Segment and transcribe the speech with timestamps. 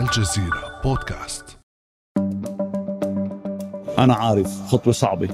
[0.00, 1.44] الجزيرة بودكاست.
[3.98, 5.28] أنا عارف خطوة صعبة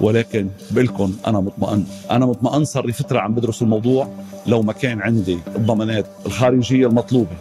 [0.00, 1.86] ولكن بقلكم أنا مطمئن.
[2.10, 4.08] أنا مطمئن صار لي فترة عم بدرس الموضوع
[4.46, 7.36] لو ما كان عندي الضمانات الخارجية المطلوبة.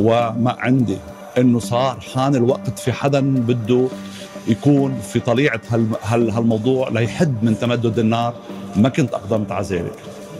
[0.00, 0.96] وما عندي
[1.38, 3.88] إنه صار حان الوقت في حدا بده
[4.48, 5.60] يكون في طليعة
[6.02, 8.34] هال هالموضوع ليحد من تمدد النار.
[8.76, 9.98] ما كنت اقدمت على ذلك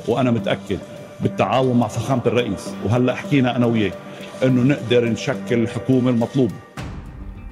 [0.09, 0.79] وأنا متأكد
[1.21, 2.68] بالتعاون مع فخامة الرئيس.
[2.84, 3.93] وهلأ حكينا أنا وياه.
[4.45, 6.54] أنه نقدر نشكل الحكومة المطلوبة.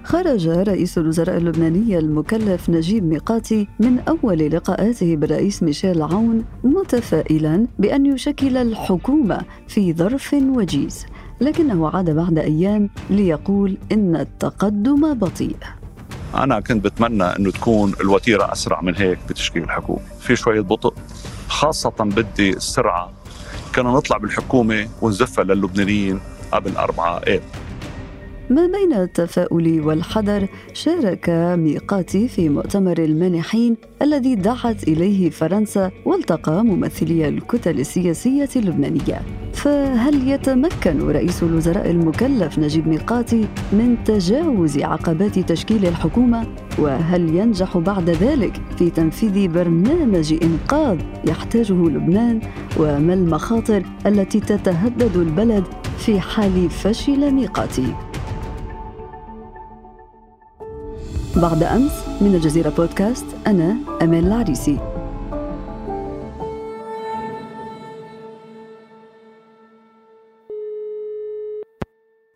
[0.05, 8.07] خرج رئيس الوزراء اللبناني المكلف نجيب ميقاتي من أول لقاءاته بالرئيس ميشيل عون متفائلا بأن
[8.07, 11.07] يشكل الحكومة في ظرف وجيز
[11.41, 15.57] لكنه عاد بعد أيام ليقول إن التقدم بطيء.
[16.35, 20.01] أنا كنت بتمنى إنه تكون الوتيرة أسرع من هيك بتشكيل الحكومة.
[20.21, 20.95] في شوية بطء
[21.48, 23.12] خاصة بدي السرعة.
[23.74, 26.21] كنا نطلع بالحكومة ونزفها للبنانيين
[26.55, 27.41] قبل أربعة آب
[28.51, 37.29] ما بين التفاؤل والحذر شارك ميقاتي في مؤتمر المانحين الذي دعت إليه فرنسا والتقى ممثلي
[37.29, 39.23] الكتل السياسية اللبنانية.
[39.52, 46.46] فهل يتمكن رئيس الوزراء المكلف نجيب ميقاتي من تجاوز عقبات تشكيل الحكومة؟
[46.79, 52.41] وهل ينجح بعد ذلك في تنفيذ برنامج إنقاذ يحتاجه لبنان؟
[52.80, 55.65] وما المخاطر التي تتهدد البلد
[55.98, 57.95] في حال فشل ميقاتي.
[61.37, 64.78] بعد أمس من الجزيرة بودكاست أنا أمان العريسي.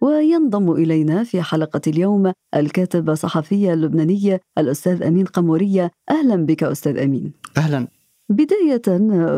[0.00, 5.90] وينضم إلينا في حلقة اليوم الكاتب الصحفي اللبناني الأستاذ أمين قمورية.
[6.10, 7.32] أهلا بك أستاذ أمين.
[7.56, 7.97] أهلا.
[8.28, 8.82] بداية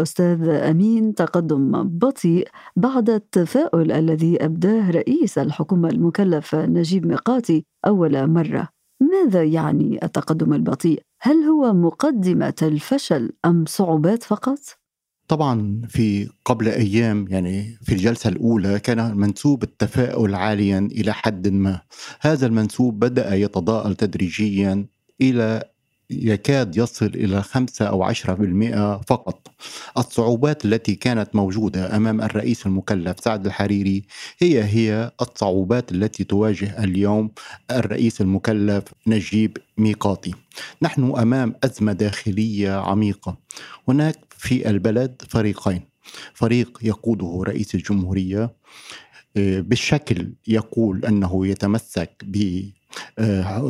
[0.02, 8.69] أستاذ أمين تقدم بطيء بعد التفاؤل الذي أبداه رئيس الحكومة المكلف نجيب ميقاتي أول مرة
[9.00, 14.59] ماذا يعني التقدم البطيء؟ هل هو مقدمة الفشل أم صعوبات فقط؟
[15.28, 21.81] طبعا في قبل أيام يعني في الجلسة الأولى كان منسوب التفاؤل عاليا إلى حد ما
[22.20, 24.86] هذا المنسوب بدأ يتضاءل تدريجيا
[25.20, 25.65] إلى
[26.10, 29.48] يكاد يصل إلى 5 أو 10% فقط.
[29.98, 34.04] الصعوبات التي كانت موجودة أمام الرئيس المكلف سعد الحريري
[34.38, 37.31] هي هي الصعوبات التي تواجه اليوم
[37.71, 40.34] الرئيس المكلف نجيب ميقاتي.
[40.82, 43.37] نحن أمام أزمة داخلية عميقة.
[43.88, 45.81] هناك في البلد فريقين.
[46.34, 48.50] فريق يقوده رئيس الجمهورية
[49.37, 52.62] آه، بالشكل يقول أنه يتمسك ب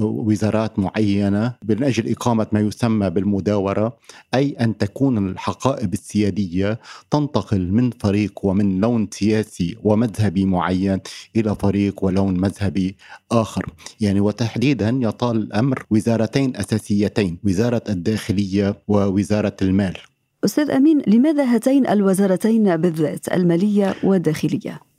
[0.02, 3.96] وزارات معينة من أجل إقامة ما يسمى بالمداورة
[4.34, 6.80] أي أن تكون الحقائب السيادية
[7.10, 11.00] تنتقل من فريق ومن لون سياسي ومذهبي معين
[11.36, 12.96] إلى فريق ولون مذهبي
[13.32, 13.66] آخر،
[14.00, 19.94] يعني وتحديدا يطال الأمر وزارتين أساسيتين، وزارة الداخلية ووزارة المال.
[20.44, 24.89] أستاذ أمين لماذا هاتين الوزارتين بالذات المالية والداخلية؟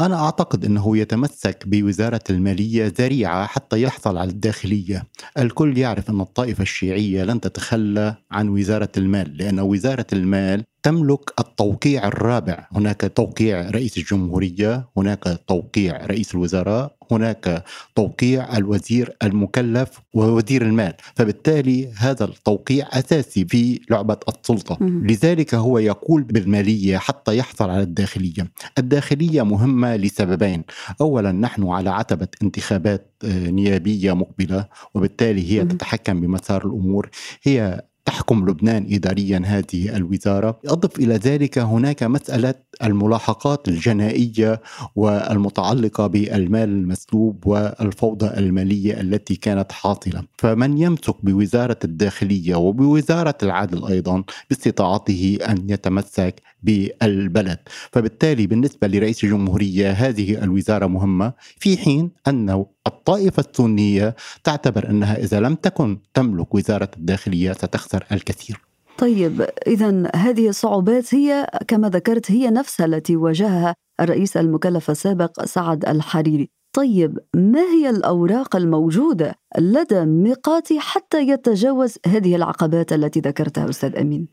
[0.00, 5.02] أنا أعتقد أنه يتمسك بوزارة المالية ذريعة حتى يحصل على الداخلية.
[5.38, 12.08] الكل يعرف أن الطائفة الشيعية لن تتخلى عن وزارة المال لأن وزارة المال تملك التوقيع
[12.08, 12.66] الرابع.
[12.72, 17.64] هناك توقيع رئيس الجمهورية هناك توقيع رئيس الوزراء هناك
[17.94, 20.94] توقيع الوزير المكلف ووزير المال.
[21.14, 24.78] فبالتالي هذا التوقيع أساسي في لعبة السلطة.
[24.80, 28.50] لذلك هو يقول بالمالية حتى يحصل على الداخلية.
[28.78, 30.62] الداخلية مهمة لسببين.
[31.00, 37.10] أولا نحن على عتبة انتخابات آه، نيابية مقبلة وبالتالي هي تتحكم بمسار الأمور.
[37.42, 40.60] هي تحكم لبنان إداريا هذه الوزارة.
[40.66, 42.54] أضف إلى ذلك هناك مسألة
[42.84, 44.60] الملاحقات الجنائية
[44.96, 50.22] والمتعلقة بالمال المسلوب والفوضى المالية التي كانت حاصلة.
[50.38, 57.58] فمن يمسك بوزارة الداخلية وبوزارة العدل أيضا باستطاعته أن يتمسك بالبلد.
[57.92, 65.40] فبالتالي بالنسبة لرئيس الجمهورية هذه الوزارة مهمة في حين أن الطائفة السنية تعتبر أنها إذا
[65.40, 68.60] لم تكن تملك وزارة الداخلية ستخسر الكثير.
[68.98, 75.88] طيب إذا هذه الصعوبات هي كما ذكرت هي نفسها التي واجهها الرئيس المكلف السابق سعد
[75.88, 76.50] الحريري.
[76.72, 84.26] طيب ما هي الأوراق الموجودة لدى ميقاتي حتى يتجاوز هذه العقبات التي ذكرتها أستاذ أمين؟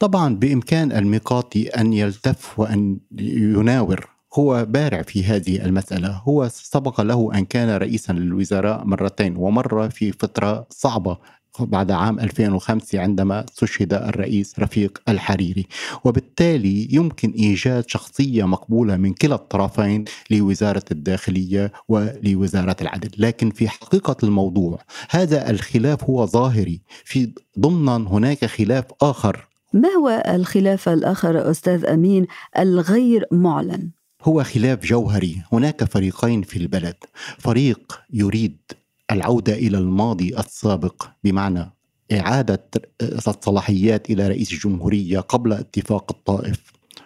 [0.00, 4.08] طبعا بإمكان الميقاتي أن يلتف وأن يناور.
[4.34, 6.08] هو بارع في هذه المسألة.
[6.08, 11.18] هو سبق له أن كان رئيسا للوزراء مرتين ومرة في فترة صعبة
[11.60, 15.66] بعد عام 2005 عندما استشهد الرئيس رفيق الحريري.
[16.04, 23.10] وبالتالي يمكن إيجاد شخصية مقبولة من كلا الطرفين لوزارة الداخلية ولوزارة العدل.
[23.18, 24.78] لكن في حقيقة الموضوع
[25.10, 26.80] هذا الخلاف هو ظاهري.
[27.04, 32.26] في ضمنا هناك خلاف آخر ما هو الخلاف الآخر أستاذ أمين
[32.58, 33.90] الغير معلن؟
[34.22, 35.42] هو خلاف جوهري.
[35.52, 36.96] هناك فريقين في البلد.
[37.38, 38.58] فريق يريد
[39.10, 41.72] العودة إلى الماضي السابق بمعنى
[42.12, 42.64] إعادة
[43.02, 46.60] الصلاحيات إلى رئيس الجمهورية قبل اتفاق الطائف.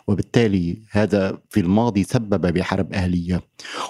[0.06, 3.40] وبالتالي هذا في الماضي سبب بحرب أهلية.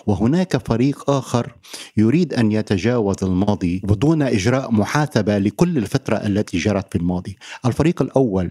[0.06, 1.54] وهناك فريق آخر
[1.96, 7.36] يريد أن يتجاوز الماضي بدون إجراء محاسبة لكل الفترة التي جرت في الماضي.
[7.66, 8.50] الفريق الأول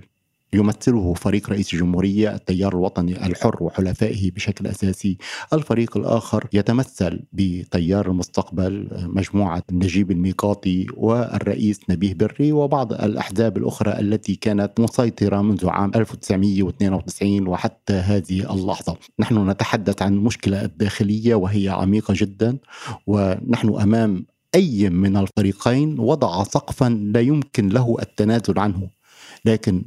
[0.54, 5.18] يمثله فريق رئيس الجمهورية التيار الوطني الحر وحلفائه بشكل أساسي.
[5.54, 14.36] الفريق الآخر يتمثل بتيار المستقبل مجموعة نجيب الميقاطي والرئيس نبيه بري وبعض الأحزاب الأخرى التي
[14.36, 18.98] كانت مسيطرة منذ عام 1992 وحتى هذه اللحظة.
[19.20, 22.58] نحن نتحدث عن المشكلة الداخلية وهي عميقة جدا
[23.08, 24.26] ونحن أمام
[24.56, 28.90] أي من الفريقين وضع سقفا لا يمكن له التنازل عنه.
[29.46, 29.84] لكن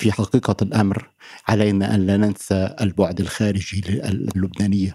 [0.00, 1.08] في حقيقة الأمر
[1.48, 4.94] علينا أن لا ننسى البعد الخارجي اللبنانية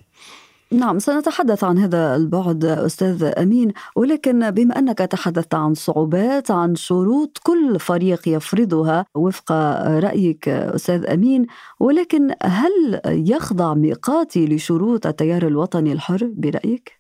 [0.72, 7.38] نعم سنتحدث عن هذا البعد أستاذ أمين ولكن بما أنك تحدثت عن صعوبات عن شروط
[7.44, 9.52] كل فريق يفرضها وفق
[9.88, 11.46] رأيك أستاذ أمين
[11.80, 16.95] ولكن هل يخضع ميقاتي لشروط التيار الوطني الحر برأيك؟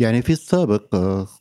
[0.00, 0.96] يعني في السابق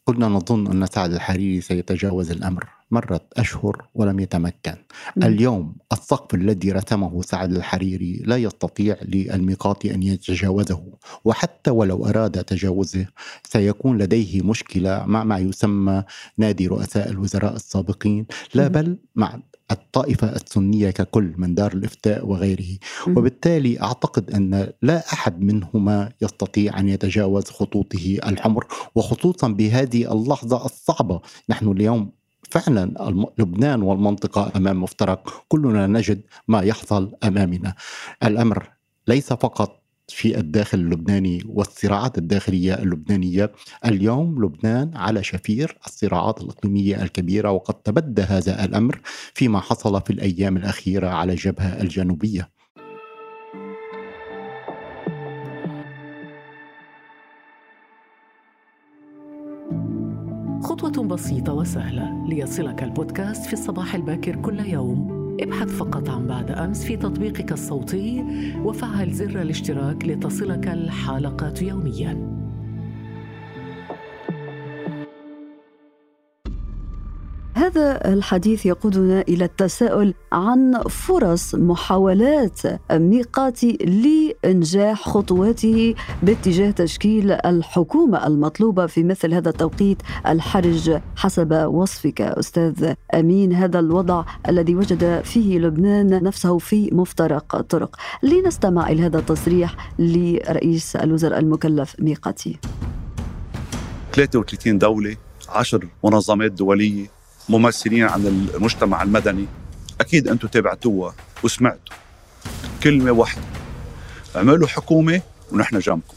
[0.06, 4.76] قلنا نظن أن سعد الحريري سيتجاوز الأمر مرت أشهر ولم يتمكن.
[5.16, 5.24] م.
[5.24, 10.84] اليوم السقف الذي رسمه سعد الحريري لا يستطيع للميقات أن يتجاوزه
[11.26, 13.06] وحتى ولو أراد تجاوزه
[13.44, 16.04] سيكون لديه مشكلة مع ما يسمى
[16.38, 18.26] نادي رؤساء الوزراء السابقين.
[18.54, 19.40] لا بل مع
[19.72, 22.78] الطائفة السنية ككل من دار الإفتاء وغيره.
[23.08, 28.66] وبالتالي أعتقد أن لا أحد منهما يستطيع أن يتجاوز خطوطه الحمر
[28.96, 31.22] وخصوصا بهذه اللحظة الصعبة.
[31.50, 32.12] نحن اليوم
[32.52, 32.94] فعلا
[33.38, 35.46] لبنان والمنطقة أمام مفترق.
[35.48, 37.76] كلنا نجد ما يحصل أمامنا.
[38.24, 38.70] الأمر
[39.08, 43.52] ليس فقط في الداخل اللبناني والصراعات الداخلية اللبنانية.
[43.86, 49.02] اليوم لبنان على شفير الصراعات الإقليمية الكبيرة وقد تبدى هذا الأمر
[49.34, 52.50] فيما حصل في الأيام الأخيرة على الجبهة الجنوبية.
[60.64, 65.25] خطوة بسيطة وسهلة ليصلك البودكاست في الصباح الباكر كل يوم.
[65.42, 68.24] ابحث فقط عن بعد أمس في تطبيقك الصوتي
[68.64, 72.35] وفعل زر الاشتراك لتصلك الحلقات يومياً.
[77.76, 82.62] هذا الحديث يقودنا إلى التساؤل عن فرص محاولات
[82.92, 92.22] ميقاتي لإنجاح خطواته باتجاه تشكيل الحكومة المطلوبة في مثل هذا التوقيت الحرج حسب وصفك.
[92.22, 97.96] أستاذ أمين هذا الوضع الذي وجد فيه لبنان نفسه في مفترق طرق.
[98.24, 102.60] لنستمع إلى هذا التصريح لرئيس الوزراء المكلف ميقاتي.
[104.14, 105.16] 33 دولة
[105.50, 107.15] 10 منظمات دولية
[107.50, 109.46] ممثلين عن المجتمع المدني.
[110.02, 111.14] أكيد أنتم تابعتوها
[111.44, 111.96] وسمعتوا
[112.84, 113.42] كلمة واحدة.
[114.36, 115.22] اعملوا حكومة
[115.52, 116.16] ونحن جنبكم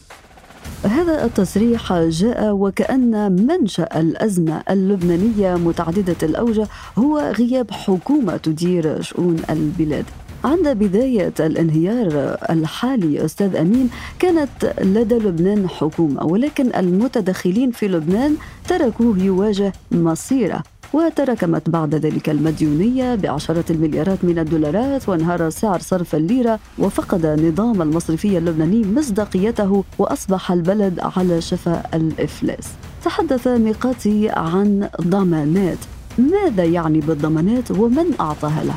[0.85, 6.69] هذا التصريح جاء وكأن منشأ الأزمة اللبنانية متعددة الأوجه
[6.99, 10.05] هو غياب حكومة تدير شؤون البلاد.
[10.45, 18.37] عند بداية الانهيار الحالي أستاذ أمين كانت لدى لبنان حكومة ولكن المتدخلين في لبنان
[18.69, 20.63] تركوه يواجه مصيرة.
[20.93, 28.39] وتراكمت بعد ذلك المديونية بعشرات المليارات من الدولارات وانهار سعر صرف الليرة وفقد نظام المصرفية
[28.39, 32.69] اللبناني مصداقيته وأصبح البلد على شفا الإفلاس
[33.05, 35.79] تحدث ميقاتي عن ضمانات
[36.19, 38.75] ماذا يعني بالضمانات ومن أعطاها له؟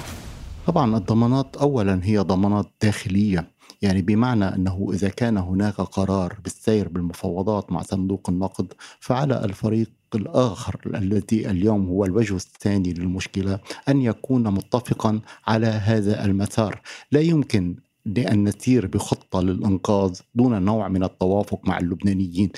[0.68, 3.48] طبعا الضمانات أولا هي ضمانات داخلية
[3.82, 10.76] يعني بمعنى أنه إذا كان هناك قرار بالسير بالمفاوضات مع صندوق النقد فعلى الفريق الآخر
[10.96, 16.82] الذي اليوم هو الوجه الثاني للمشكلة أن يكون متفقا على هذا المسار.
[17.12, 17.76] لا يمكن
[18.06, 22.50] لأن نسير بخطة للإنقاذ دون نوع من التوافق مع اللبنانيين.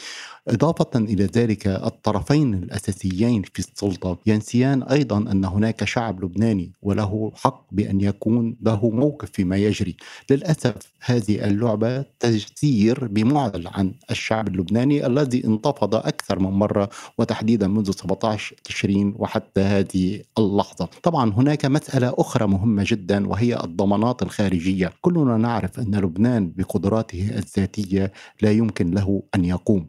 [0.48, 7.66] إضافة إلى ذلك الطرفين الأساسيين في السلطة ينسيان أيضا أن هناك شعب لبناني وله حق
[7.72, 9.96] بأن يكون له موقف فيما يجري.
[10.32, 17.92] للأسف هذه اللعبة تسير بمعدل عن الشعب اللبناني الذي انتفض أكثر من مرة وتحديدا منذ
[17.92, 20.90] 17 تشرين وحتى هذه اللحظة.
[21.04, 24.92] طبعا هناك مسألة أخرى مهمة جدا وهي الضمانات الخارجية.
[25.02, 29.88] كلنا نعرف أن لبنان بقدراته الذاتية لا يمكن له أن يقوم.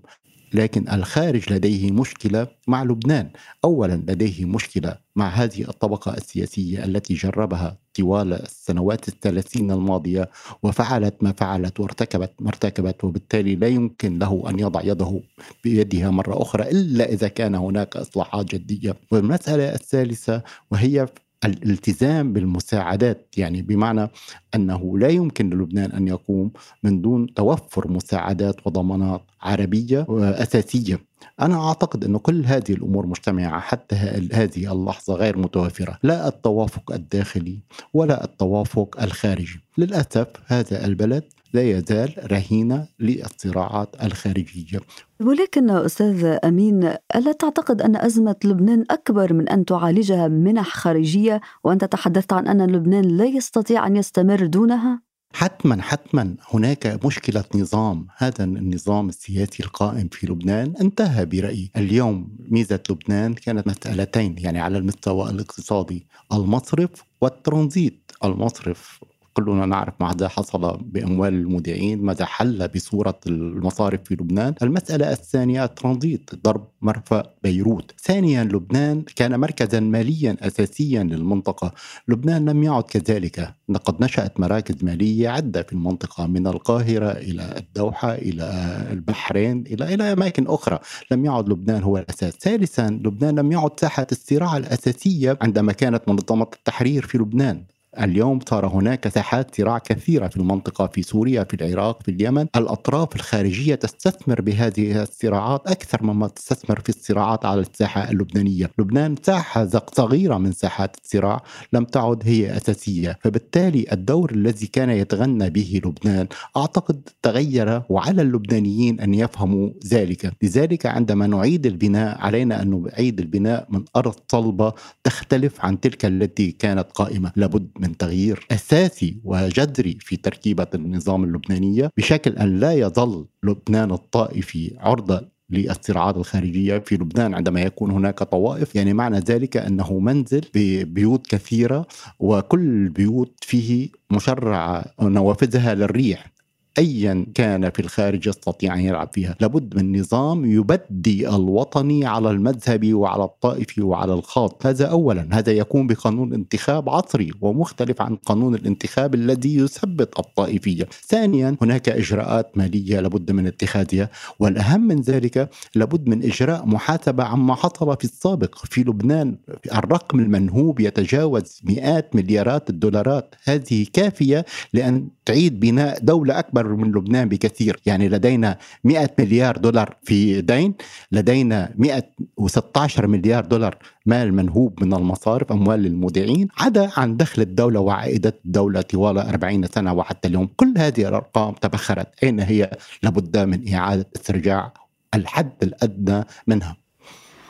[0.52, 3.30] لكن الخارج لديه مشكلة مع لبنان.
[3.64, 10.30] اولا لديه مشكلة مع هذه الطبقة السياسية التي جربها طوال السنوات الثلاثين الماضية
[10.62, 15.20] وفعلت ما فعلت وارتكبت ما ارتكبت وبالتالي لا يمكن له أن يضع يده
[15.64, 18.96] بيدها مرة أخرى إلا إذا كان هناك إصلاحات جدية.
[19.10, 21.06] والمسألة الثالثة وهي
[21.44, 24.08] الالتزام بالمساعدات يعني بمعنى
[24.54, 26.50] أنه لا يمكن للبنان أن يقوم
[26.82, 31.00] من دون توفر مساعدات وضمانات عربية اساسيه
[31.40, 33.96] أنا أعتقد أن كل هذه الأمور مجتمعة حتى
[34.32, 37.62] هذه اللحظة غير متوافرة لا التوافق الداخلي
[37.94, 39.60] ولا التوافق الخارجي.
[39.78, 41.24] للأسف هذا البلد
[41.54, 44.80] لا يزال رهينة للصراعات الخارجية.
[45.20, 46.84] ولكن أستاذ أمين
[47.16, 52.70] ألا تعتقد أن أزمة لبنان أكبر من أن تعالجها منح خارجية وأنت تحدثت عن أن
[52.70, 55.02] لبنان لا يستطيع أن يستمر دونها؟
[55.34, 58.06] حتما حتما هناك مشكلة نظام.
[58.16, 61.70] هذا النظام السياسي القائم في لبنان انتهى برأيي.
[61.76, 68.12] اليوم ميزة لبنان كانت مسألتين يعني على المستوى الاقتصادي المصرف والترانزيت.
[68.24, 69.00] المصرف
[69.34, 74.54] كلنا نعرف ماذا حصل بأموال المودعين ماذا حل بصورة المصارف في لبنان.
[74.62, 77.94] المسألة الثانية الترانزيت ضرب مرفأ بيروت.
[78.00, 81.72] ثانيا لبنان كان مركزا ماليا أساسيا للمنطقة.
[82.08, 83.54] لبنان لم يعد كذلك.
[83.68, 88.44] لقد نشأت مراكز مالية عدة في المنطقة من القاهرة إلى الدوحة إلى
[88.92, 90.78] البحرين إلى إلى أماكن أخرى
[91.10, 92.34] لم يعد لبنان هو الأساس.
[92.34, 97.64] ثالثا لبنان لم يعد ساحة الصراع الأساسية عندما كانت منظمة التحرير في لبنان.
[98.00, 102.46] اليوم صار هناك ساحات صراع كثيرة في المنطقة في سوريا في العراق في اليمن.
[102.56, 108.70] الأطراف الخارجية تستثمر بهذه الصراعات أكثر مما تستثمر في الصراعات على الساحة اللبنانية.
[108.78, 113.18] لبنان ساحة صغيرة من ساحات الصراع لم تعد هي أساسية.
[113.20, 120.32] فبالتالي الدور الذي كان يتغنى به لبنان أعتقد تغير وعلى اللبنانيين أن يفهموا ذلك.
[120.42, 124.72] لذلك عندما نعيد البناء علينا أن نعيد البناء من أرض صلبة
[125.04, 127.32] تختلف عن تلك التي كانت قائمة.
[127.36, 134.76] لابد من تغيير أساسي وجذري في تركيبة النظام اللبنانية بشكل أن لا يظل لبنان الطائفي
[134.80, 138.74] عرضة للصراعات الخارجية في لبنان عندما يكون هناك طوائف.
[138.74, 141.86] يعني معنى ذلك أنه منزل ببيوت كثيرة
[142.18, 146.33] وكل البيوت فيه مشرعة نوافذها للريح.
[146.78, 152.94] ايا كان في الخارج يستطيع أن يلعب فيها، لابد من نظام يبدي الوطني على المذهبي
[152.94, 159.14] وعلى الطائفي وعلى الخاص، هذا اولا، هذا يكون بقانون انتخاب عصري ومختلف عن قانون الانتخاب
[159.14, 160.88] الذي يثبت الطائفية.
[161.08, 167.54] ثانيا هناك إجراءات مالية لابد من اتخاذها، والأهم من ذلك لابد من إجراء محاسبة عما
[167.54, 169.36] حصل في السابق، في لبنان
[169.74, 176.92] الرقم المنهوب يتجاوز مئات مليارات الدولارات، هذه كافية لأن تعيد بناء دولة أكبر أكبر من
[176.92, 177.80] لبنان بكثير.
[177.86, 180.74] يعني لدينا 100 مليار دولار في دين
[181.12, 188.34] لدينا 116 مليار دولار مال منهوب من المصارف أموال المودعين عدا عن دخل الدولة وعائدة
[188.44, 190.48] الدولة طوال 40 سنة وحتى اليوم.
[190.56, 192.08] كل هذه الأرقام تبخرت.
[192.22, 192.70] أين هي؟
[193.02, 194.72] لابد من إعادة استرجاع
[195.14, 196.83] الحد الأدنى منها.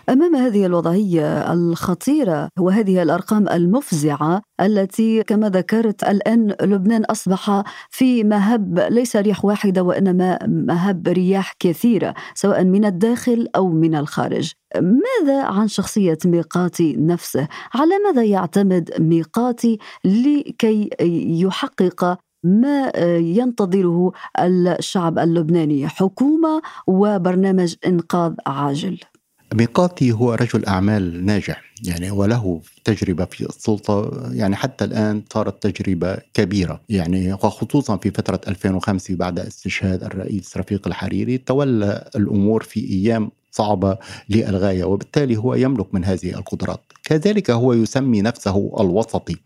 [0.09, 8.79] أمام هذه الوضعية الخطيرة وهذه الأرقام المفزعة التي كما ذكرت الآن لبنان أصبح في مهب
[8.79, 14.53] ليس رياح واحدة وإنما مهب رياح كثيرة سواء من الداخل أو من الخارج.
[14.77, 20.91] ماذا عن شخصية ميقاتي نفسه؟ على ماذا يعتمد ميقاتي لكي
[21.43, 28.99] يحقق ما ينتظره الشعب اللبناني حكومة وبرنامج إنقاذ عاجل
[29.55, 31.63] ميقاتي هو رجل أعمال ناجح.
[31.85, 34.11] يعني وله تجربة في السلطة.
[34.33, 36.81] يعني حتى الآن صارت تجربة كبيرة.
[36.89, 43.99] يعني وخصوصا في فترة 2005 بعد استشهاد الرئيس رفيق الحريري تولى الأمور في أيام صعبة
[44.29, 46.81] للغاية وبالتالي هو يملك من هذه القدرات.
[47.05, 49.37] كذلك هو يسمي نفسه الوسطي.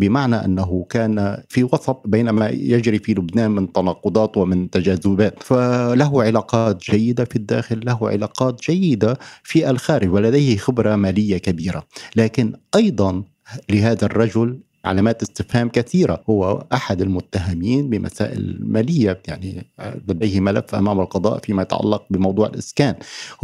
[0.00, 5.42] بمعنى أنه كان في وسط بين ما يجري في لبنان من تناقضات ومن تجاذبات.
[5.42, 11.86] فله علاقات جيدة في الداخل له علاقات جيدة في الخارج ولديه خبرة مالية كبيرة.
[12.16, 13.24] لكن أيضا
[13.70, 16.22] لهذا الرجل علامات استفهام كثيرة.
[16.30, 19.66] هو أحد المتهمين بمسائل مالية يعني
[20.08, 22.94] لديه ملف أمام القضاء فيما يتعلق بموضوع الإسكان.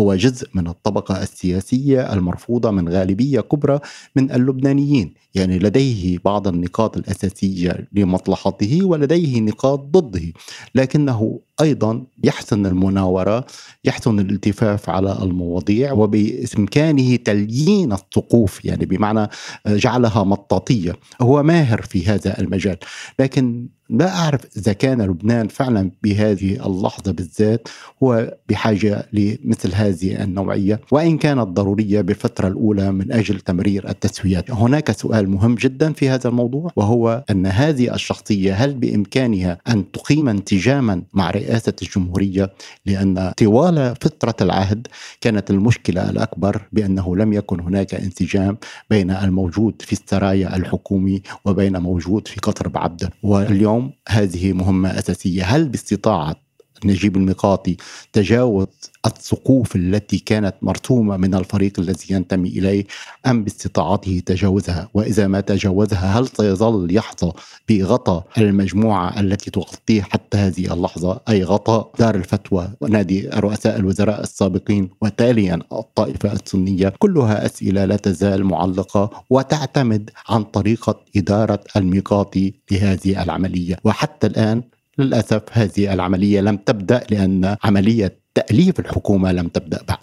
[0.01, 3.79] هو جزء من الطبقة السياسية المرفوضة من غالبية كبرى
[4.17, 5.15] من اللبنانيين.
[5.35, 10.33] يعني لديه بعض النقاط الأساسية لمصلحته ولديه نقاط ضده.
[10.75, 13.47] لكنه أيضا يحسن المناورة
[13.85, 19.29] يحسن الالتفاف على المواضيع وبإمكانه تليين الثقوف يعني بمعنى
[19.67, 22.77] جعلها مطاطية هو ماهر في هذا المجال.
[23.19, 27.69] لكن لا أعرف إذا كان لبنان فعلا بهذه اللحظة بالذات
[28.03, 34.51] هو بحاجة لمثل هذه النوعية وإن كانت ضرورية بالفترة الأولى من أجل تمرير التسويات.
[34.51, 40.29] هناك سؤال مهم جدا في هذا الموضوع وهو أن هذه الشخصية هل بإمكانها أن تقيم
[40.29, 42.53] انسجاما مع رئاسة الجمهورية؟
[42.87, 44.87] لأن طوال فترة العهد
[45.21, 48.57] كانت المشكلة الأكبر بأنه لم يكن هناك انسجام
[48.91, 55.45] بين الموجود في السرايا الحكومي وبين موجود في قطر بعبده واليوم اليوم هذه مهمة أساسية.
[55.45, 56.46] هل باستطاعة
[56.85, 57.77] نجيب الميقاتي
[58.13, 58.67] تجاوز
[59.07, 62.85] الثقوف التي كانت مرسومة من الفريق الذي ينتمي إليه
[63.27, 67.33] أم باستطاعته تجاوزها؟ وإذا ما تجاوزها هل سيظل يحظى
[67.69, 74.91] بغطاء المجموعة التي تغطيه حتى هذه اللحظة؟ أي غطاء؟ دار الفتوى ونادي رؤساء الوزراء السابقين
[75.01, 76.93] وتاليا الطائفة السنية.
[76.99, 83.77] كلها أسئلة لا تزال معلقة وتعتمد عن طريقة إدارة الميقاتي لهذه العملية.
[83.85, 84.63] وحتى الآن
[84.99, 89.99] للأسف هذه العملية لم تبدأ لأن عملية تأليف الحكومة لم تبدأ بعد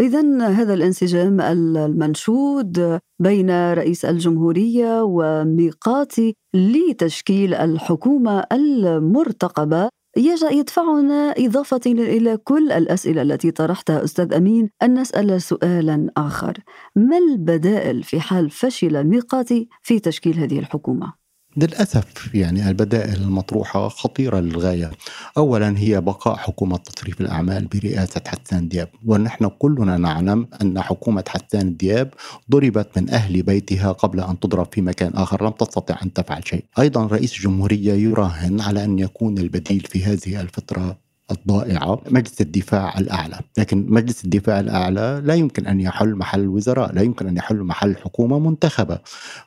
[0.00, 12.72] إذا هذا الانسجام المنشود بين رئيس الجمهورية وميقاتي لتشكيل الحكومة المرتقبة يدفعنا إضافة إلى كل
[12.72, 16.58] الأسئلة التي طرحتها أستاذ أمين أن نسأل سؤالا آخر
[16.96, 21.23] ما البدائل في حال فشل ميقاتي في تشكيل هذه الحكومة؟
[21.56, 24.90] للأسف يعني البدائل المطروحة خطيرة للغاية.
[25.36, 31.76] أولا هي بقاء حكومة تصريف الأعمال برئاسة حسان دياب ونحن كلنا نعلم أن حكومة حسان
[31.76, 32.14] دياب
[32.50, 36.64] ضربت من أهل بيتها قبل أن تضرب في مكان آخر لم تستطع أن تفعل شيء.
[36.78, 43.40] أيضا رئيس الجمهورية يراهن على أن يكون البديل في هذه الفترة الضائعة مجلس الدفاع الأعلى.
[43.58, 47.96] لكن مجلس الدفاع الأعلى لا يمكن أن يحل محل وزراء لا يمكن أن يحل محل
[47.96, 48.98] حكومة منتخبة.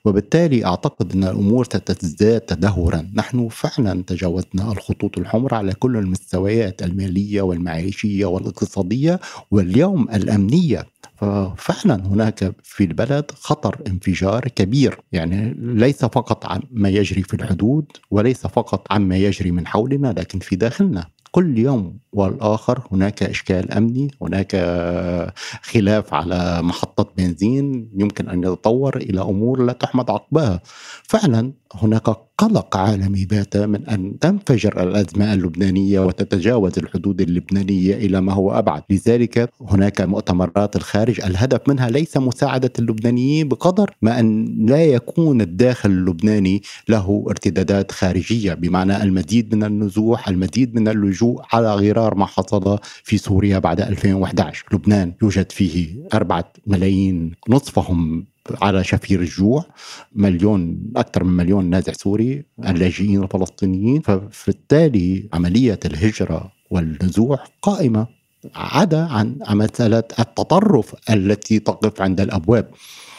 [0.05, 3.11] وبالتالي أعتقد أن الأمور ستزداد تدهورا.
[3.13, 9.19] نحن فعلا تجاوزنا الخطوط الحمر على كل المستويات المالية والمعيشية والاقتصادية
[9.51, 10.85] واليوم الأمنية.
[11.15, 14.99] ففعلا هناك في البلد خطر انفجار كبير.
[15.11, 20.39] يعني ليس فقط عن ما يجري في الحدود وليس فقط عما يجري من حولنا لكن
[20.39, 21.07] في داخلنا.
[21.31, 24.55] كل يوم والآخر هناك إشكال أمني هناك
[25.61, 30.61] خلاف على محطة بنزين يمكن أن يتطور إلى أمور لا تحمد عقباها
[31.03, 38.33] فعلا هناك قلق عالمي بات من أن تنفجر الأزمة اللبنانية وتتجاوز الحدود اللبنانية إلى ما
[38.33, 44.85] هو أبعد، لذلك هناك مؤتمرات الخارج الهدف منها ليس مساعدة اللبنانيين بقدر ما أن لا
[44.85, 52.15] يكون الداخل اللبناني له ارتدادات خارجية بمعنى المزيد من النزوح، المزيد من اللجوء على غرار
[52.15, 58.25] ما حصل في سوريا بعد 2011 لبنان يوجد فيه أربعة ملايين نصفهم
[58.61, 59.65] على شفير الجوع
[60.15, 64.01] مليون أكثر من مليون نازح سوري اللاجئين الفلسطينيين.
[64.01, 68.07] فبالتالي عملية الهجرة والنزوح قائمة
[68.55, 72.71] عدا عن مسألة التطرف التي تقف عند الأبواب.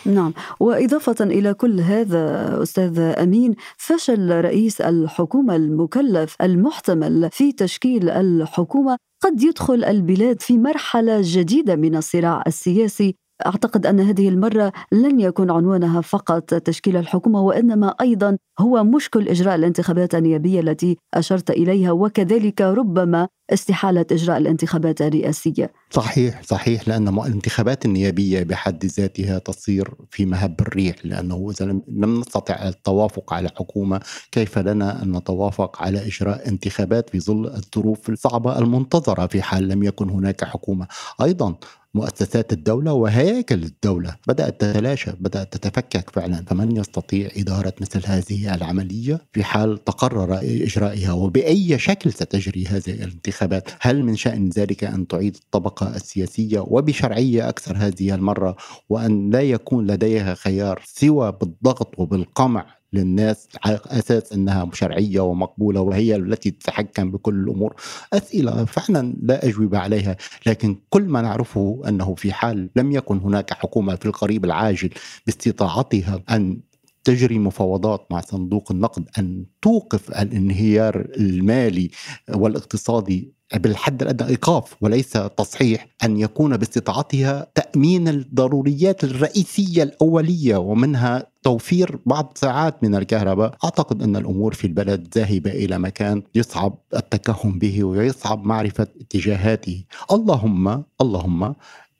[0.06, 0.34] نعم.
[0.60, 9.42] وإضافة إلى كل هذا أستاذ أمين فشل رئيس الحكومة المكلف المحتمل في تشكيل الحكومة قد
[9.42, 13.14] يدخل البلاد في مرحلة جديدة من الصراع السياسي
[13.46, 19.54] أعتقد أن هذه المرة لن يكون عنوانها فقط تشكيل الحكومة وإنما أيضا هو مشكل إجراء
[19.54, 25.72] الانتخابات النيابية التي أشرت إليها وكذلك ربما استحالة إجراء الانتخابات الرئاسية.
[25.90, 32.68] صحيح صحيح لأن الانتخابات النيابية بحد ذاتها تصير في مهب الريح لأنه إذا لم نستطع
[32.68, 34.00] التوافق على حكومة
[34.32, 39.82] كيف لنا أن نتوافق على إجراء انتخابات في ظل الظروف الصعبة المنتظرة في حال لم
[39.82, 40.86] يكن هناك حكومة.
[41.22, 41.54] أيضا
[41.94, 44.16] مؤسسات الدولة وهياكل الدولة.
[44.28, 46.44] بدأت تتلاشى بدأت تتفكك فعلا.
[46.46, 53.70] فمن يستطيع إدارة مثل هذه العملية؟ في حال تقرر إجرائها وبأي شكل ستجري هذه الانتخابات؟
[53.80, 58.56] هل من شأن ذلك أن تعيد الطبقة السياسية وبشرعية أكثر هذه المرة؟
[58.88, 66.16] وأن لا يكون لديها خيار سوى بالضغط وبالقمع للناس على أساس إنها شرعية ومقبولة وهي
[66.16, 67.74] التي تتحكم بكل الأمور.
[68.12, 73.52] أسئلة فعلا لا اجوبه عليها لكن كل ما نعرفه أنه في حال لم يكن هناك
[73.52, 74.90] حكومة في القريب العاجل
[75.26, 76.60] باستطاعتها أن
[77.04, 81.90] تجري مفاوضات مع صندوق النقد أن توقف الانهيار المالي
[82.34, 91.98] والاقتصادي بالحد الأدنى إيقاف وليس تصحيح أن يكون باستطاعتها تأمين الضروريات الرئيسية الأولية ومنها توفير
[92.06, 93.54] بعض ساعات من الكهرباء.
[93.64, 99.84] أعتقد أن الأمور في البلد ذاهبة إلى مكان يصعب التكهن به ويصعب معرفة اتجاهاته.
[100.12, 101.54] اللهم اللهم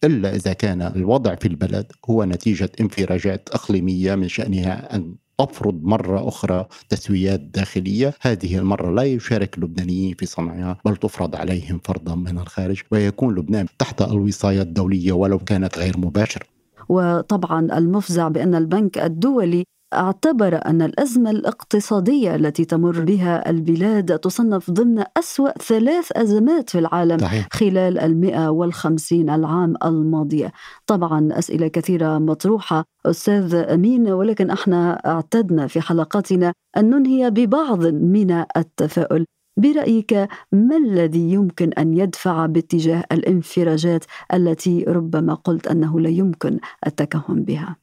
[0.04, 6.29] إلا إذا كان الوضع في البلد هو نتيجة انفراجات إقليمية من شأنها أن تفرض مرة
[6.29, 8.14] أخرى تسويات داخلية.
[8.20, 13.66] هذه المرة لا يشارك اللبنانيين في صنعها بل تفرض عليهم فرضا من الخارج ويكون لبنان
[13.79, 16.46] تحت الوصاية الدولية ولو كانت غير مباشرة.
[16.88, 25.05] وطبعا المفزع بأن البنك الدولي اعتبر أن الأزمة الاقتصادية التي تمر بها البلاد تصنف ضمن
[25.16, 27.48] أسوأ ثلاث أزمات في العالم صحيح.
[27.53, 30.53] خلال المئة والخمسين العام الماضية
[30.87, 38.44] طبعا أسئلة كثيرة مطروحة أستاذ أمين ولكن إحنا اعتدنا في حلقاتنا أن ننهي ببعض من
[38.57, 39.24] التفاؤل
[39.59, 47.42] برأيك ما الذي يمكن أن يدفع باتجاه الانفراجات التي ربما قلت أنه لا يمكن التكهن
[47.42, 47.77] بها؟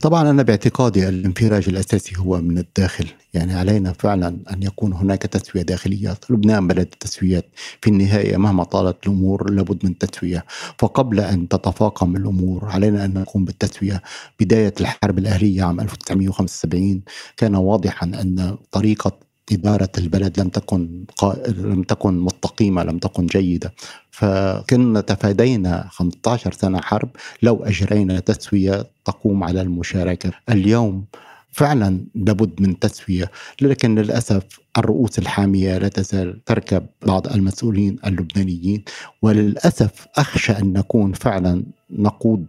[0.00, 3.08] طبعا أنا باعتقادي الانفراج الأساسي هو من الداخل.
[3.34, 6.14] يعني علينا فعلا أن يكون هناك تسوية داخلية.
[6.30, 7.44] لبنان بلد التسويات
[7.82, 10.44] في النهاية مهما طالت الأمور لابد من تسوية.
[10.78, 14.02] فقبل أن تتفاقم الأمور علينا أن نقوم بالتسوية.
[14.40, 17.02] بداية الحرب الأهلية عام 1975
[17.36, 21.36] كان واضحا أن طريقة إدارة البلد لم تكن قا...
[21.48, 23.72] لم تكن مستقيمة لم تكن جيدة.
[24.10, 27.08] فكنا تفادينا 15 سنة حرب
[27.42, 30.32] لو أجرينا تسوية تقوم على المشاركة.
[30.50, 31.04] اليوم
[31.52, 33.30] فعلا لابد من تسوية
[33.60, 34.42] لكن للأسف
[34.78, 38.84] الرؤوس الحامية لا تزال تركب بعض المسؤولين اللبنانيين.
[39.22, 42.46] وللأسف أخشى أن نكون فعلا نقود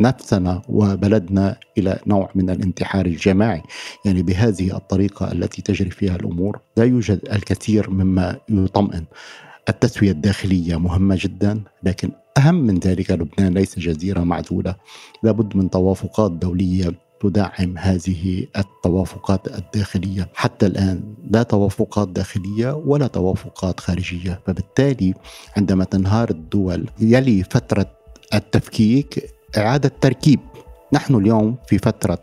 [0.00, 3.62] نفسنا وبلدنا إلى نوع من الانتحار الجماعي،
[4.04, 9.04] يعني بهذه الطريقة التي تجري فيها الأمور لا يوجد الكثير مما يطمئن.
[9.68, 14.74] التسوية الداخلية مهمة جدا لكن أهم من ذلك لبنان ليس جزيرة معزولة،
[15.22, 23.80] لابد من توافقات دولية تدعم هذه التوافقات الداخلية، حتى الآن لا توافقات داخلية ولا توافقات
[23.80, 25.14] خارجية، فبالتالي
[25.56, 27.90] عندما تنهار الدول يلي فترة
[28.34, 30.40] التفكيك إعادة تركيب.
[30.92, 32.18] نحن اليوم في فترة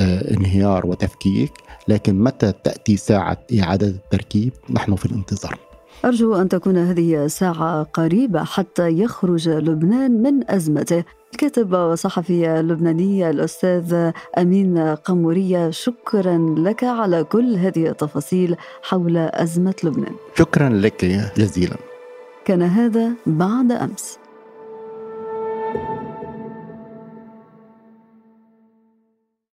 [0.00, 1.52] آه، انهيار وتفكيك
[1.88, 5.58] لكن متى تأتي ساعة إعادة التركيب؟ نحن في الانتظار.
[6.04, 11.04] أرجو أن تكون هذه ساعة قريبة حتى يخرج لبنان من أزمته.
[11.32, 20.14] الكاتب والصحفي اللبناني الأستاذ أمين قمورية شكرا لك على كل هذه التفاصيل حول أزمة لبنان.
[20.38, 21.04] شكرا لك
[21.36, 21.76] جزيلا.
[22.44, 24.18] كان هذا بعد أمس.